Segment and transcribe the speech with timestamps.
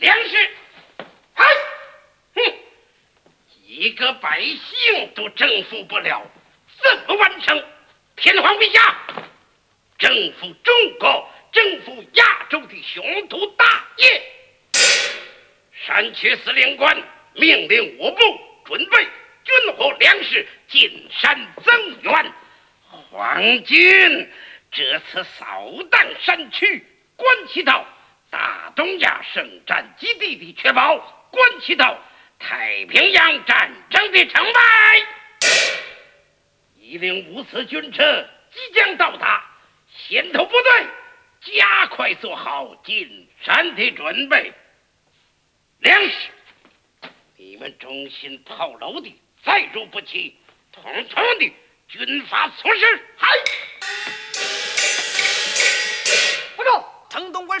[0.00, 0.50] 粮食，
[1.34, 1.44] 嘿，
[2.34, 2.54] 哼，
[3.66, 6.22] 一个百姓都征服不了，
[6.82, 7.62] 怎么完成？
[8.16, 8.96] 天皇陛下，
[9.98, 14.22] 征服中国，征服亚洲的雄图大业。
[15.84, 16.96] 山区司令官
[17.34, 19.04] 命令我部准备
[19.44, 22.32] 军火、粮食进山增援，
[22.88, 24.32] 皇军
[24.72, 26.86] 这次扫荡山区，
[27.16, 27.86] 关系到。
[28.30, 30.96] 大东亚圣战基地的确保，
[31.30, 31.98] 关系到
[32.38, 34.60] 太平洋战争的成败。
[36.76, 39.44] 一零五次军车即将到达，
[39.88, 40.86] 先头部队
[41.42, 44.52] 加快做好进山的准备。
[45.78, 46.14] 粮食，
[47.36, 49.12] 你们忠心炮楼的
[49.44, 50.36] 再入不齐，
[50.72, 51.52] 统统的
[51.88, 53.04] 军法措施。
[53.16, 53.28] 嗨！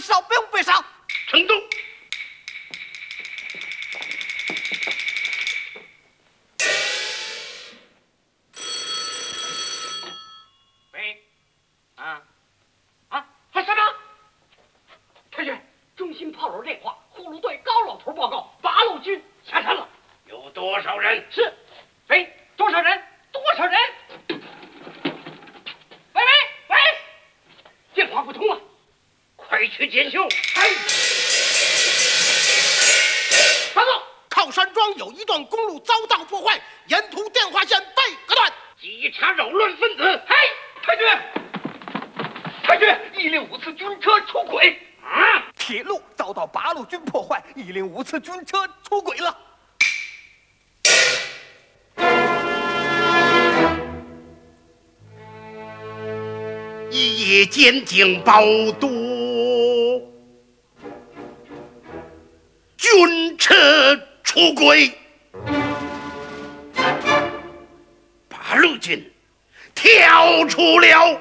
[0.00, 0.84] 官哨，不用背上。
[1.28, 1.56] 城东。
[10.92, 11.22] 喂，
[11.96, 12.22] 啊
[13.10, 13.82] 啊，还什么？
[15.30, 15.60] 太君，
[15.96, 19.86] 中心炮楼电话，护路队高老头报告，八路军下山了。
[20.26, 21.24] 有多少人？
[21.30, 21.52] 是。
[22.08, 23.02] 喂，多少人？
[23.32, 23.78] 多少人？
[24.28, 24.38] 喂
[26.14, 26.32] 喂
[26.68, 26.76] 喂，
[27.94, 28.60] 电话不通了，
[29.36, 30.22] 快去检修。
[30.54, 30.70] 哎，
[33.74, 40.02] 报告，靠山庄有一段公路遭到破坏，沿途电话线被割断，稽查扰乱分子。
[40.26, 40.34] 嘿，
[40.82, 41.06] 太君，
[42.64, 45.44] 太君，一零五次军车出轨啊！
[45.56, 49.38] 铁路遭到八路军破坏，一零五次军车出轨了。
[56.92, 58.42] 一夜间警报
[58.80, 58.90] 多，
[64.50, 64.92] 出轨，
[68.28, 69.12] 八路军
[69.76, 71.20] 跳出了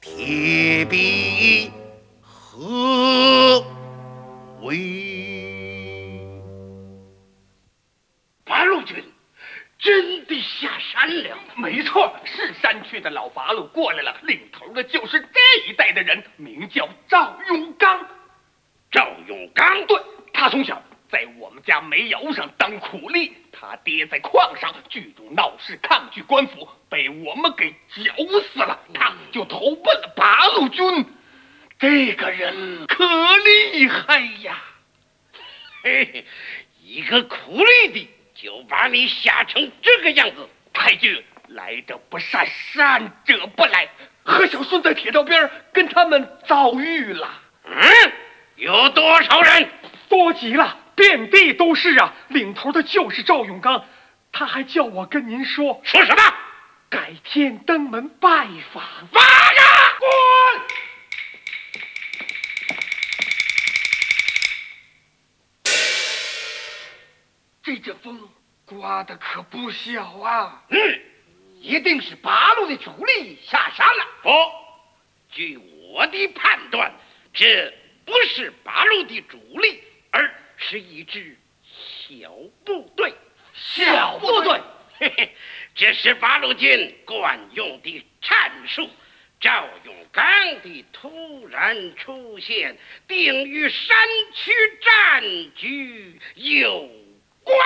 [0.00, 1.70] 铁壁
[2.22, 3.62] 合
[4.62, 6.22] 围，
[8.44, 9.04] 八路军。
[9.78, 18.06] 真的下山了，没错，是山区的老八路过来了，领头的就是这一代的人，名叫赵永刚。
[18.90, 20.00] 赵永刚，对，
[20.32, 20.80] 他从小
[21.12, 31.06] 在我们家煤窑上当苦力，他爹在矿上聚众闹事，抗拒官府，被我们给绞死了，他就投奔了八路军。
[31.78, 33.04] 这个人可
[33.36, 34.58] 厉害呀！
[35.82, 36.24] 嘿嘿，
[36.82, 38.08] 一个苦力的。
[38.34, 43.88] 就把你吓成这个样子，太君来者不善，善者不来。
[44.24, 47.40] 何小顺在铁道边跟他们遭遇了。
[47.64, 48.12] 嗯，
[48.56, 49.68] 有多少人？
[50.08, 52.14] 多极了，遍地都是啊！
[52.28, 53.84] 领头的就是赵永刚，
[54.30, 56.22] 他还叫我跟您说说什么？
[56.88, 58.84] 改天登门拜访。
[59.08, 59.62] 发呀，
[59.98, 60.08] 滚！
[67.64, 68.28] 这阵风
[68.64, 70.62] 刮的可不小啊！
[70.68, 70.78] 嗯，
[71.60, 74.06] 一定是八路的主力下山了。
[74.22, 74.30] 不，
[75.32, 75.58] 据
[75.92, 76.92] 我的判断，
[77.34, 77.74] 这
[78.06, 79.82] 不是八路的主力，
[80.12, 80.32] 而
[80.68, 81.36] 是一支
[82.08, 82.32] 小
[82.64, 83.12] 部队。
[83.54, 84.60] 小部队，
[84.98, 85.34] 嘿嘿，
[85.74, 88.88] 这是八路军惯用的战术。
[89.40, 90.24] 赵永刚
[90.62, 93.96] 的突然出现，定与山
[94.32, 95.22] 区战
[95.54, 96.88] 局有。
[97.44, 97.58] 关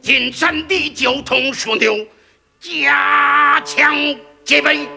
[0.00, 2.08] 进山的交通枢纽，
[2.58, 3.94] 加强
[4.44, 4.88] 戒备，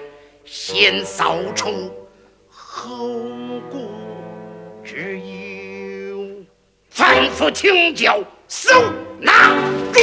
[0.45, 2.00] 先扫除
[7.42, 8.70] 吩咐请教，搜
[9.20, 9.50] 拿
[9.92, 10.00] 住。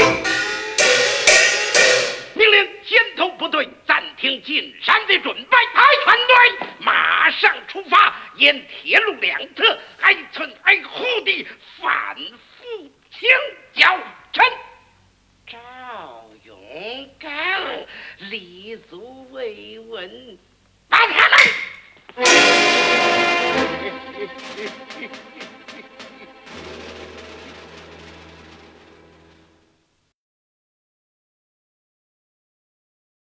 [2.34, 11.46] 命令先头部队暂停进山的准备，排全队马上出发，沿铁路两侧挨村挨户的
[11.80, 12.90] 反复。
[13.12, 13.28] 清
[13.72, 13.96] 剿
[14.32, 14.44] 臣，
[15.46, 17.30] 赵永刚
[18.30, 20.38] 立足未稳，